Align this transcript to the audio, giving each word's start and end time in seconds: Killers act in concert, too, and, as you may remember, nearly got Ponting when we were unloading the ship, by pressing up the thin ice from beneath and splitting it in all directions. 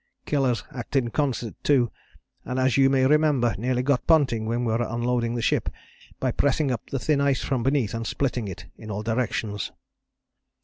Killers 0.25 0.63
act 0.73 0.95
in 0.95 1.11
concert, 1.11 1.53
too, 1.63 1.91
and, 2.43 2.57
as 2.57 2.75
you 2.75 2.89
may 2.89 3.05
remember, 3.05 3.53
nearly 3.59 3.83
got 3.83 4.07
Ponting 4.07 4.47
when 4.47 4.65
we 4.65 4.71
were 4.71 4.81
unloading 4.81 5.35
the 5.35 5.43
ship, 5.43 5.69
by 6.19 6.31
pressing 6.31 6.71
up 6.71 6.89
the 6.89 6.97
thin 6.97 7.21
ice 7.21 7.43
from 7.43 7.61
beneath 7.61 7.93
and 7.93 8.07
splitting 8.07 8.47
it 8.47 8.65
in 8.77 8.89
all 8.89 9.03
directions. 9.03 9.71